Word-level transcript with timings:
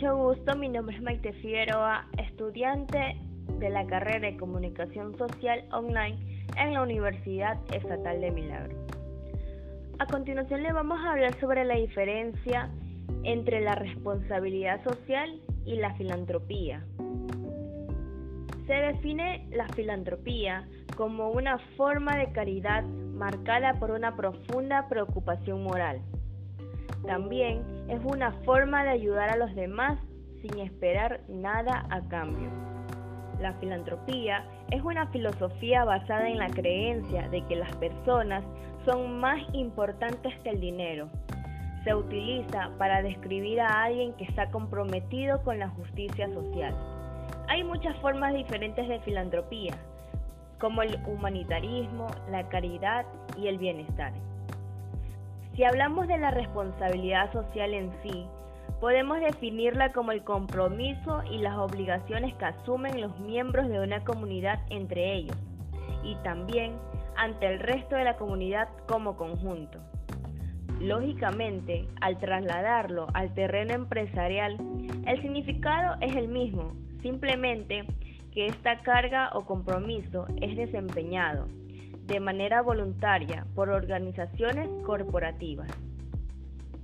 Mucho 0.00 0.16
gusto, 0.16 0.56
mi 0.56 0.70
nombre 0.70 0.96
es 0.96 1.02
Maite 1.02 1.34
Figueroa, 1.34 2.06
estudiante 2.16 3.18
de 3.58 3.68
la 3.68 3.86
carrera 3.86 4.30
de 4.30 4.36
Comunicación 4.38 5.14
Social 5.18 5.62
Online 5.72 6.46
en 6.56 6.72
la 6.72 6.80
Universidad 6.80 7.58
Estatal 7.70 8.18
de 8.18 8.30
Milagro. 8.30 8.78
A 9.98 10.06
continuación 10.06 10.62
le 10.62 10.72
vamos 10.72 10.98
a 11.00 11.12
hablar 11.12 11.38
sobre 11.38 11.66
la 11.66 11.74
diferencia 11.74 12.70
entre 13.24 13.60
la 13.60 13.74
responsabilidad 13.74 14.82
social 14.84 15.38
y 15.66 15.76
la 15.76 15.92
filantropía. 15.96 16.82
Se 18.66 18.72
define 18.72 19.46
la 19.50 19.68
filantropía 19.68 20.66
como 20.96 21.28
una 21.28 21.58
forma 21.76 22.16
de 22.16 22.32
caridad 22.32 22.84
marcada 22.84 23.74
por 23.74 23.90
una 23.90 24.16
profunda 24.16 24.88
preocupación 24.88 25.62
moral. 25.62 26.00
También 27.10 27.64
es 27.88 28.00
una 28.04 28.30
forma 28.44 28.84
de 28.84 28.90
ayudar 28.90 29.30
a 29.30 29.36
los 29.36 29.52
demás 29.56 29.98
sin 30.40 30.60
esperar 30.60 31.22
nada 31.28 31.84
a 31.90 32.02
cambio. 32.02 32.48
La 33.40 33.52
filantropía 33.54 34.44
es 34.70 34.80
una 34.84 35.08
filosofía 35.08 35.84
basada 35.84 36.28
en 36.28 36.38
la 36.38 36.50
creencia 36.50 37.28
de 37.30 37.44
que 37.46 37.56
las 37.56 37.74
personas 37.78 38.44
son 38.84 39.18
más 39.18 39.40
importantes 39.54 40.32
que 40.44 40.50
el 40.50 40.60
dinero. 40.60 41.08
Se 41.82 41.92
utiliza 41.92 42.70
para 42.78 43.02
describir 43.02 43.60
a 43.60 43.82
alguien 43.82 44.12
que 44.12 44.22
está 44.22 44.48
comprometido 44.52 45.42
con 45.42 45.58
la 45.58 45.68
justicia 45.70 46.32
social. 46.32 46.76
Hay 47.48 47.64
muchas 47.64 47.96
formas 47.96 48.34
diferentes 48.34 48.86
de 48.86 49.00
filantropía, 49.00 49.74
como 50.60 50.82
el 50.82 50.96
humanitarismo, 51.08 52.06
la 52.30 52.48
caridad 52.48 53.04
y 53.36 53.48
el 53.48 53.58
bienestar. 53.58 54.12
Si 55.60 55.64
hablamos 55.66 56.08
de 56.08 56.16
la 56.16 56.30
responsabilidad 56.30 57.30
social 57.34 57.74
en 57.74 57.92
sí, 58.02 58.24
podemos 58.80 59.20
definirla 59.20 59.92
como 59.92 60.10
el 60.10 60.24
compromiso 60.24 61.22
y 61.30 61.36
las 61.36 61.58
obligaciones 61.58 62.34
que 62.36 62.46
asumen 62.46 62.98
los 62.98 63.20
miembros 63.20 63.68
de 63.68 63.78
una 63.78 64.02
comunidad 64.02 64.58
entre 64.70 65.16
ellos 65.16 65.36
y 66.02 66.14
también 66.24 66.78
ante 67.14 67.46
el 67.46 67.60
resto 67.60 67.94
de 67.94 68.04
la 68.04 68.16
comunidad 68.16 68.70
como 68.88 69.18
conjunto. 69.18 69.78
Lógicamente, 70.80 71.86
al 72.00 72.16
trasladarlo 72.18 73.08
al 73.12 73.34
terreno 73.34 73.74
empresarial, 73.74 74.56
el 75.06 75.20
significado 75.20 75.98
es 76.00 76.16
el 76.16 76.28
mismo, 76.28 76.72
simplemente 77.02 77.84
que 78.32 78.46
esta 78.46 78.80
carga 78.80 79.28
o 79.34 79.44
compromiso 79.44 80.24
es 80.40 80.56
desempeñado 80.56 81.48
de 82.10 82.18
manera 82.18 82.60
voluntaria 82.60 83.46
por 83.54 83.68
organizaciones 83.68 84.68
corporativas. 84.84 85.70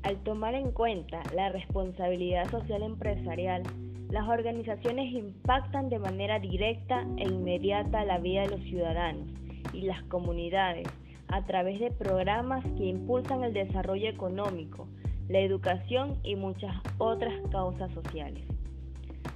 Al 0.05 0.19
tomar 0.23 0.55
en 0.55 0.71
cuenta 0.71 1.21
la 1.35 1.49
responsabilidad 1.49 2.49
social 2.49 2.85
empresarial, 2.85 3.65
las 4.09 4.29
organizaciones 4.29 5.13
impactan 5.13 5.89
de 5.89 5.99
manera 5.99 6.39
directa 6.39 7.05
e 7.17 7.25
inmediata 7.25 8.05
la 8.05 8.19
vida 8.19 8.43
de 8.43 8.51
los 8.51 8.61
ciudadanos 8.61 9.29
y 9.73 9.81
las 9.81 10.01
comunidades 10.05 10.87
a 11.27 11.45
través 11.45 11.81
de 11.81 11.91
programas 11.91 12.65
que 12.77 12.85
impulsan 12.85 13.43
el 13.43 13.53
desarrollo 13.53 14.09
económico, 14.09 14.87
la 15.29 15.41
educación 15.41 16.21
y 16.23 16.37
muchas 16.37 16.73
otras 16.99 17.35
causas 17.51 17.91
sociales. 17.95 18.45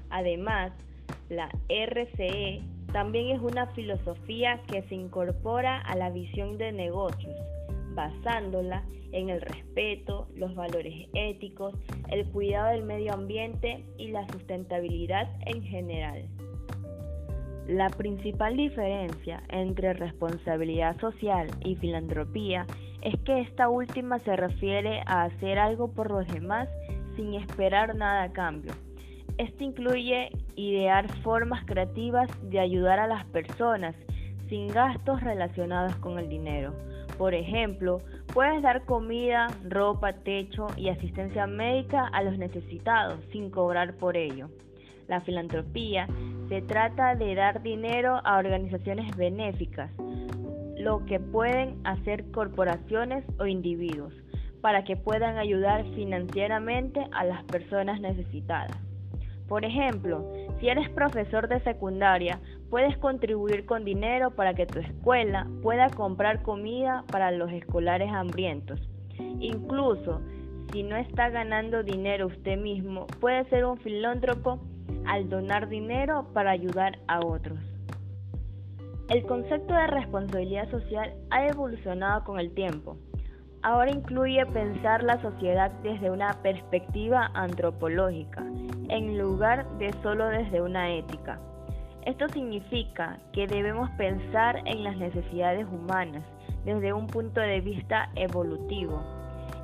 Además, 0.08 0.70
la 1.28 1.48
RCE 1.68 2.62
también 2.92 3.36
es 3.36 3.40
una 3.40 3.66
filosofía 3.68 4.60
que 4.66 4.82
se 4.82 4.94
incorpora 4.94 5.80
a 5.80 5.96
la 5.96 6.10
visión 6.10 6.58
de 6.58 6.72
negocios, 6.72 7.36
basándola 7.94 8.84
en 9.12 9.30
el 9.30 9.40
respeto, 9.40 10.28
los 10.34 10.54
valores 10.54 11.08
éticos, 11.14 11.74
el 12.08 12.26
cuidado 12.30 12.70
del 12.70 12.84
medio 12.84 13.12
ambiente 13.12 13.84
y 13.96 14.08
la 14.08 14.26
sustentabilidad 14.28 15.28
en 15.46 15.62
general. 15.62 16.28
La 17.66 17.88
principal 17.90 18.56
diferencia 18.56 19.42
entre 19.48 19.92
responsabilidad 19.92 20.98
social 21.00 21.48
y 21.64 21.76
filantropía 21.76 22.66
es 23.02 23.14
que 23.20 23.40
esta 23.40 23.68
última 23.68 24.18
se 24.18 24.34
refiere 24.34 25.02
a 25.06 25.24
hacer 25.24 25.58
algo 25.58 25.92
por 25.92 26.10
los 26.10 26.26
demás 26.28 26.68
sin 27.16 27.34
esperar 27.34 27.94
nada 27.94 28.24
a 28.24 28.32
cambio 28.32 28.72
esto 29.40 29.64
incluye 29.64 30.30
idear 30.56 31.08
formas 31.22 31.64
creativas 31.64 32.28
de 32.42 32.60
ayudar 32.60 32.98
a 32.98 33.06
las 33.06 33.24
personas 33.26 33.94
sin 34.48 34.68
gastos 34.68 35.22
relacionados 35.22 35.94
con 35.96 36.18
el 36.18 36.28
dinero. 36.28 36.74
Por 37.16 37.34
ejemplo, 37.34 37.98
puedes 38.32 38.62
dar 38.62 38.84
comida, 38.84 39.48
ropa, 39.68 40.12
techo 40.12 40.66
y 40.76 40.88
asistencia 40.88 41.46
médica 41.46 42.06
a 42.06 42.22
los 42.22 42.38
necesitados 42.38 43.20
sin 43.32 43.50
cobrar 43.50 43.94
por 43.94 44.16
ello. 44.16 44.48
La 45.06 45.20
filantropía 45.20 46.08
se 46.48 46.62
trata 46.62 47.14
de 47.14 47.34
dar 47.34 47.62
dinero 47.62 48.20
a 48.24 48.38
organizaciones 48.38 49.16
benéficas, 49.16 49.90
lo 50.78 51.04
que 51.04 51.20
pueden 51.20 51.78
hacer 51.84 52.30
corporaciones 52.30 53.24
o 53.38 53.46
individuos, 53.46 54.14
para 54.60 54.84
que 54.84 54.96
puedan 54.96 55.36
ayudar 55.36 55.84
financieramente 55.94 57.06
a 57.12 57.24
las 57.24 57.44
personas 57.44 58.00
necesitadas. 58.00 58.89
Por 59.50 59.64
ejemplo, 59.64 60.24
si 60.60 60.68
eres 60.68 60.88
profesor 60.90 61.48
de 61.48 61.58
secundaria, 61.64 62.38
puedes 62.70 62.96
contribuir 62.98 63.66
con 63.66 63.84
dinero 63.84 64.30
para 64.30 64.54
que 64.54 64.64
tu 64.64 64.78
escuela 64.78 65.48
pueda 65.60 65.90
comprar 65.90 66.42
comida 66.42 67.02
para 67.10 67.32
los 67.32 67.50
escolares 67.50 68.12
hambrientos. 68.12 68.78
Incluso, 69.40 70.20
si 70.72 70.84
no 70.84 70.94
está 70.94 71.30
ganando 71.30 71.82
dinero 71.82 72.28
usted 72.28 72.58
mismo, 72.58 73.08
puede 73.20 73.44
ser 73.46 73.64
un 73.64 73.76
filántropo 73.78 74.60
al 75.04 75.28
donar 75.28 75.68
dinero 75.68 76.28
para 76.32 76.52
ayudar 76.52 77.00
a 77.08 77.18
otros. 77.18 77.58
El 79.08 79.24
concepto 79.24 79.74
de 79.74 79.88
responsabilidad 79.88 80.70
social 80.70 81.12
ha 81.30 81.48
evolucionado 81.48 82.22
con 82.22 82.38
el 82.38 82.54
tiempo. 82.54 82.98
Ahora 83.62 83.90
incluye 83.90 84.46
pensar 84.46 85.02
la 85.02 85.20
sociedad 85.20 85.70
desde 85.82 86.10
una 86.10 86.32
perspectiva 86.42 87.30
antropológica 87.34 88.42
en 88.88 89.18
lugar 89.18 89.68
de 89.76 89.92
solo 90.02 90.28
desde 90.28 90.62
una 90.62 90.90
ética. 90.90 91.38
Esto 92.06 92.26
significa 92.30 93.18
que 93.34 93.46
debemos 93.46 93.90
pensar 93.98 94.62
en 94.64 94.82
las 94.82 94.96
necesidades 94.96 95.66
humanas 95.66 96.24
desde 96.64 96.94
un 96.94 97.06
punto 97.06 97.42
de 97.42 97.60
vista 97.60 98.08
evolutivo, 98.14 99.02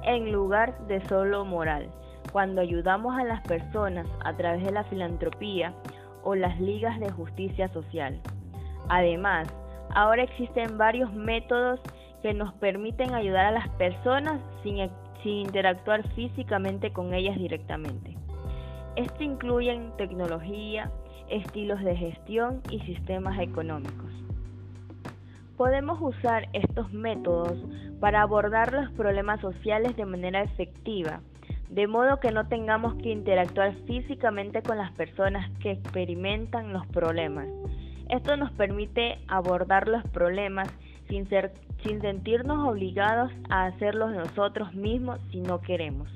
en 0.03 0.31
lugar 0.31 0.79
de 0.89 1.01
solo 1.09 1.47
moral. 1.47 1.89
Cuando 2.33 2.61
ayudamos 2.61 3.19
a 3.19 3.25
las 3.25 3.41
personas 3.47 4.07
a 4.23 4.35
través 4.35 4.63
de 4.63 4.73
la 4.73 4.85
filantropía 4.85 5.73
o 6.23 6.35
las 6.35 6.61
ligas 6.61 7.01
de 7.01 7.11
justicia 7.11 7.69
social. 7.69 8.21
Además, 8.91 9.49
ahora 9.95 10.25
existen 10.25 10.77
varios 10.77 11.11
métodos 11.15 11.81
que 12.27 12.35
nos 12.35 12.53
permiten 12.55 13.15
ayudar 13.15 13.47
a 13.47 13.51
las 13.53 13.69
personas 13.69 14.41
sin, 14.65 14.79
sin 15.23 15.33
interactuar 15.47 16.03
físicamente 16.15 16.93
con 16.93 17.15
ellas 17.15 17.37
directamente. 17.37 18.17
Esto 18.97 19.23
incluye 19.23 19.81
tecnología, 19.97 20.91
estilos 21.31 21.81
de 21.85 21.95
gestión 21.95 22.63
y 22.69 22.81
sistemas 22.81 23.39
económicos. 23.39 24.11
Podemos 25.57 26.01
usar 26.03 26.49
estos 26.53 26.93
métodos 26.93 27.57
para 28.01 28.23
abordar 28.23 28.73
los 28.73 28.91
problemas 28.91 29.41
sociales 29.41 29.95
de 29.95 30.05
manera 30.05 30.43
efectiva, 30.43 31.21
de 31.71 31.87
modo 31.87 32.19
que 32.19 32.33
no 32.33 32.49
tengamos 32.49 32.97
que 32.97 33.13
interactuar 33.13 33.73
físicamente 33.87 34.63
con 34.63 34.79
las 34.79 34.91
personas 34.95 35.49
que 35.61 35.71
experimentan 35.71 36.73
los 36.73 36.85
problemas. 36.89 37.47
Esto 38.09 38.37
nos 38.37 38.51
permite 38.51 39.21
abordar 39.29 39.87
los 39.87 40.03
problemas 40.09 40.67
sin, 41.09 41.29
sentirnos 42.01 42.69
obligados 42.69 43.33
a 43.49 43.67
hacerlos 43.67 44.13
nosotros 44.13 44.75
mismos 44.75 45.21
si 45.31 45.41
no 45.41 45.61
queremos 45.61 46.09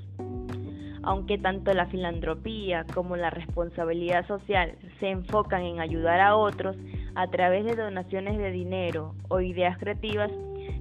aunque 1.02 1.38
tanto 1.38 1.72
la 1.72 1.87
filantropía 1.87 2.84
como 2.92 3.16
la 3.16 3.31
responsabilidad 3.31 4.26
social 4.26 4.75
se 4.98 5.08
enfocan 5.08 5.62
en 5.62 5.81
ayudar 5.81 6.20
a 6.20 6.37
otros 6.37 6.76
a 7.14 7.26
través 7.28 7.64
de 7.64 7.75
donaciones 7.76 8.38
de 8.38 8.50
dinero 8.50 9.14
o 9.28 9.40
ideas 9.40 9.78
creativas, 9.78 10.31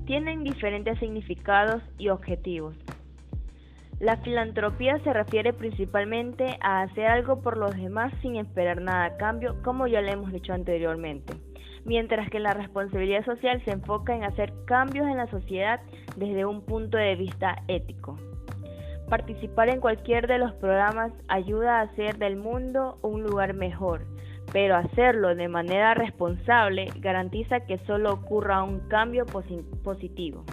tienen 0.05 0.43
diferentes 0.43 0.99
significados 0.99 1.81
y 1.97 2.09
objetivos. 2.09 2.75
La 3.99 4.17
filantropía 4.17 4.97
se 4.99 5.11
refiere 5.11 5.51
principalmente 5.51 6.57
a 6.61 6.81
hacer 6.81 7.07
algo 7.07 7.41
por 7.41 7.57
los 7.57 7.75
demás 7.75 8.13
sin 8.21 8.37
esperar 8.37 8.81
nada 8.81 9.05
a 9.05 9.17
cambio, 9.17 9.61
como 9.61 9.87
ya 9.87 10.01
le 10.01 10.13
hemos 10.13 10.31
dicho 10.31 10.53
anteriormente, 10.53 11.33
mientras 11.85 12.29
que 12.29 12.39
la 12.39 12.53
responsabilidad 12.53 13.25
social 13.25 13.63
se 13.65 13.71
enfoca 13.71 14.15
en 14.15 14.23
hacer 14.23 14.53
cambios 14.65 15.07
en 15.07 15.17
la 15.17 15.27
sociedad 15.27 15.81
desde 16.17 16.45
un 16.45 16.61
punto 16.61 16.97
de 16.97 17.15
vista 17.15 17.63
ético. 17.67 18.17
Participar 19.09 19.69
en 19.69 19.79
cualquier 19.79 20.27
de 20.27 20.37
los 20.37 20.53
programas 20.53 21.11
ayuda 21.27 21.79
a 21.79 21.83
hacer 21.83 22.17
del 22.17 22.35
mundo 22.35 22.99
un 23.01 23.23
lugar 23.23 23.53
mejor, 23.55 24.05
pero 24.53 24.75
hacerlo 24.75 25.35
de 25.35 25.47
manera 25.47 25.95
responsable 25.95 26.89
garantiza 26.97 27.61
que 27.61 27.79
solo 27.87 28.13
ocurra 28.13 28.63
un 28.63 28.87
cambio 28.87 29.25
positivo. 29.25 30.43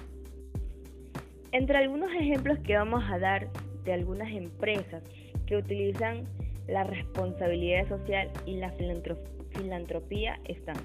Entre 1.53 1.79
algunos 1.79 2.13
ejemplos 2.13 2.59
que 2.61 2.77
vamos 2.77 3.05
a 3.11 3.19
dar 3.19 3.49
de 3.85 3.93
algunas 3.93 4.31
empresas 4.31 5.03
que 5.47 5.57
utilizan 5.57 6.25
la 6.67 6.85
responsabilidad 6.85 7.89
social 7.89 8.31
y 8.45 8.57
la 8.57 8.73
filantropía 8.73 10.41
están. 10.45 10.77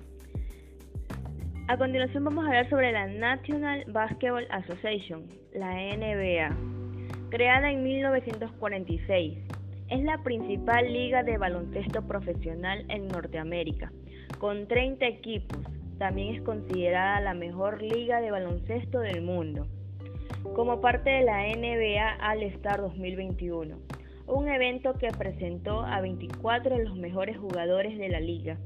A 1.72 1.78
continuación 1.78 2.26
vamos 2.26 2.44
a 2.44 2.48
hablar 2.48 2.70
sobre 2.70 2.92
la 2.92 3.08
National 3.08 3.86
Basketball 3.88 4.46
Association, 4.50 5.24
la 5.54 5.72
NBA, 5.72 6.54
creada 7.30 7.72
en 7.72 7.82
1946. 7.82 9.38
Es 9.88 10.04
la 10.04 10.18
principal 10.22 10.92
liga 10.92 11.24
de 11.24 11.38
baloncesto 11.38 12.06
profesional 12.06 12.84
en 12.90 13.08
Norteamérica, 13.08 13.90
con 14.38 14.68
30 14.68 15.06
equipos. 15.06 15.60
También 15.98 16.36
es 16.36 16.42
considerada 16.42 17.22
la 17.22 17.34
mejor 17.34 17.82
liga 17.82 18.20
de 18.20 18.32
baloncesto 18.32 19.00
del 19.00 19.22
mundo. 19.22 19.66
Como 20.54 20.82
parte 20.82 21.10
de 21.10 21.24
la 21.24 21.44
NBA 21.44 22.18
All 22.20 22.44
Star 22.44 22.82
2021, 22.82 23.78
un 24.28 24.50
evento 24.50 24.96
que 24.96 25.08
presentó 25.18 25.86
a 25.86 26.02
24 26.02 26.76
de 26.76 26.84
los 26.84 26.98
mejores 26.98 27.38
jugadores 27.38 27.98
de 27.98 28.10
la 28.10 28.20
liga. 28.20 28.58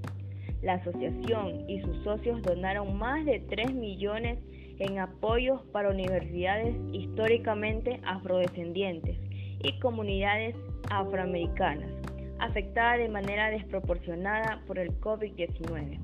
La 0.66 0.74
asociación 0.74 1.70
y 1.70 1.80
sus 1.82 2.04
socios 2.04 2.42
donaron 2.42 2.98
más 2.98 3.24
de 3.24 3.40
3 3.40 3.76
millones 3.76 4.40
en 4.80 4.98
apoyos 4.98 5.62
para 5.72 5.92
universidades 5.92 6.76
históricamente 6.92 8.02
afrodescendientes 8.04 9.16
y 9.62 9.80
comunidades 9.80 10.56
afroamericanas 10.90 11.92
afectadas 12.40 12.98
de 12.98 13.10
manera 13.10 13.52
desproporcionada 13.52 14.60
por 14.66 14.80
el 14.80 14.90
COVID-19. 15.02 16.00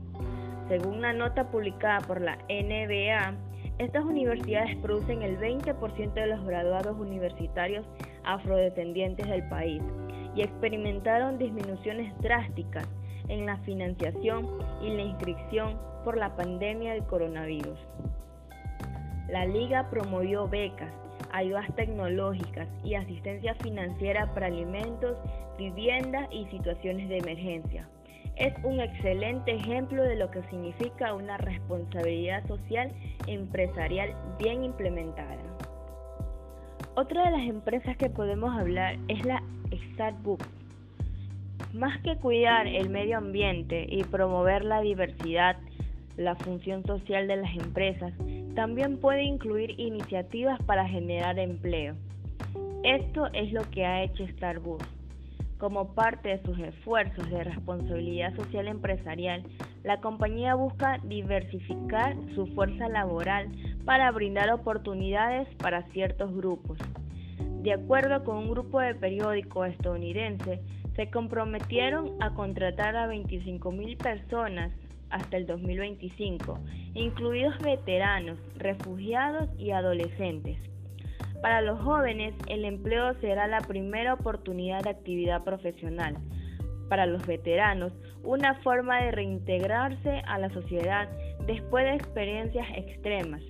Según 0.69 0.97
una 0.99 1.11
nota 1.11 1.49
publicada 1.49 1.99
por 2.01 2.21
la 2.21 2.37
NBA, 2.47 3.33
estas 3.79 4.05
universidades 4.05 4.77
producen 4.77 5.23
el 5.23 5.39
20% 5.39 6.13
de 6.13 6.27
los 6.27 6.45
graduados 6.45 6.99
universitarios 6.99 7.83
afrodescendientes 8.23 9.27
del 9.27 9.49
país 9.49 9.81
y 10.35 10.43
experimentaron 10.43 11.39
disminuciones 11.39 12.15
drásticas 12.19 12.87
en 13.31 13.45
la 13.45 13.57
financiación 13.59 14.47
y 14.81 14.89
la 14.89 15.03
inscripción 15.03 15.79
por 16.03 16.17
la 16.17 16.35
pandemia 16.35 16.93
del 16.93 17.05
coronavirus. 17.05 17.79
La 19.29 19.45
liga 19.45 19.89
promovió 19.89 20.47
becas, 20.47 20.91
ayudas 21.31 21.73
tecnológicas 21.75 22.67
y 22.83 22.95
asistencia 22.95 23.55
financiera 23.55 24.33
para 24.33 24.47
alimentos, 24.47 25.17
viviendas 25.57 26.27
y 26.31 26.45
situaciones 26.47 27.07
de 27.07 27.19
emergencia. 27.19 27.87
Es 28.35 28.53
un 28.63 28.79
excelente 28.79 29.55
ejemplo 29.55 30.03
de 30.03 30.15
lo 30.15 30.29
que 30.31 30.43
significa 30.49 31.13
una 31.13 31.37
responsabilidad 31.37 32.45
social 32.47 32.91
empresarial 33.27 34.13
bien 34.39 34.63
implementada. 34.63 35.37
Otra 36.95 37.25
de 37.25 37.31
las 37.31 37.47
empresas 37.47 37.95
que 37.95 38.09
podemos 38.09 38.53
hablar 38.57 38.97
es 39.07 39.23
la 39.25 39.41
Starbucks. 39.93 40.60
Más 41.73 42.01
que 42.01 42.17
cuidar 42.17 42.67
el 42.67 42.89
medio 42.89 43.17
ambiente 43.17 43.85
y 43.89 44.03
promover 44.03 44.65
la 44.65 44.81
diversidad, 44.81 45.55
la 46.17 46.35
función 46.35 46.83
social 46.85 47.27
de 47.27 47.37
las 47.37 47.55
empresas 47.55 48.13
también 48.55 48.97
puede 48.97 49.23
incluir 49.23 49.79
iniciativas 49.79 50.61
para 50.63 50.85
generar 50.85 51.39
empleo. 51.39 51.95
Esto 52.83 53.27
es 53.31 53.53
lo 53.53 53.61
que 53.69 53.85
ha 53.85 54.03
hecho 54.03 54.27
Starbucks. 54.27 54.85
Como 55.57 55.93
parte 55.93 56.29
de 56.29 56.43
sus 56.43 56.59
esfuerzos 56.59 57.29
de 57.29 57.43
responsabilidad 57.45 58.35
social 58.35 58.67
empresarial, 58.67 59.43
la 59.83 60.01
compañía 60.01 60.55
busca 60.55 60.99
diversificar 61.03 62.17
su 62.35 62.47
fuerza 62.47 62.89
laboral 62.89 63.47
para 63.85 64.11
brindar 64.11 64.51
oportunidades 64.51 65.47
para 65.55 65.83
ciertos 65.91 66.35
grupos. 66.35 66.77
De 67.61 67.73
acuerdo 67.73 68.23
con 68.23 68.37
un 68.37 68.49
grupo 68.49 68.79
de 68.79 68.95
periódico 68.95 69.65
estadounidense, 69.65 70.61
se 70.95 71.11
comprometieron 71.11 72.15
a 72.19 72.33
contratar 72.33 72.95
a 72.95 73.07
25.000 73.07 73.97
personas 73.97 74.71
hasta 75.11 75.37
el 75.37 75.45
2025, 75.45 76.57
incluidos 76.95 77.55
veteranos, 77.59 78.39
refugiados 78.57 79.47
y 79.59 79.69
adolescentes. 79.71 80.57
Para 81.43 81.61
los 81.61 81.79
jóvenes, 81.81 82.33
el 82.47 82.65
empleo 82.65 83.13
será 83.21 83.45
la 83.45 83.61
primera 83.61 84.15
oportunidad 84.15 84.81
de 84.81 84.89
actividad 84.89 85.43
profesional. 85.43 86.17
Para 86.89 87.05
los 87.05 87.25
veteranos, 87.27 87.93
una 88.23 88.55
forma 88.61 89.03
de 89.03 89.11
reintegrarse 89.11 90.23
a 90.25 90.39
la 90.39 90.49
sociedad 90.49 91.07
después 91.45 91.85
de 91.85 91.93
experiencias 91.93 92.67
extremas. 92.75 93.43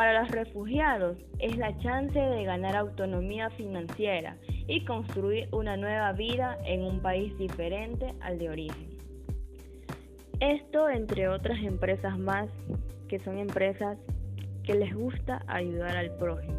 Para 0.00 0.22
los 0.22 0.30
refugiados 0.30 1.18
es 1.40 1.58
la 1.58 1.76
chance 1.76 2.18
de 2.18 2.44
ganar 2.44 2.74
autonomía 2.74 3.50
financiera 3.50 4.38
y 4.66 4.82
construir 4.86 5.46
una 5.52 5.76
nueva 5.76 6.12
vida 6.12 6.56
en 6.64 6.84
un 6.84 7.00
país 7.00 7.36
diferente 7.36 8.14
al 8.22 8.38
de 8.38 8.48
origen. 8.48 8.88
Esto 10.40 10.88
entre 10.88 11.28
otras 11.28 11.62
empresas 11.62 12.18
más 12.18 12.48
que 13.08 13.18
son 13.18 13.36
empresas 13.36 13.98
que 14.64 14.72
les 14.72 14.94
gusta 14.94 15.44
ayudar 15.46 15.94
al 15.94 16.16
prójimo. 16.16 16.58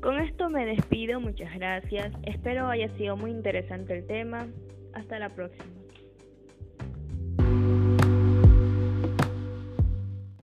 Con 0.00 0.18
esto 0.18 0.50
me 0.50 0.66
despido, 0.66 1.20
muchas 1.20 1.54
gracias. 1.54 2.12
Espero 2.24 2.66
haya 2.66 2.88
sido 2.96 3.16
muy 3.16 3.30
interesante 3.30 3.96
el 3.96 4.04
tema. 4.04 4.48
Hasta 4.94 5.20
la 5.20 5.28
próxima. 5.28 5.79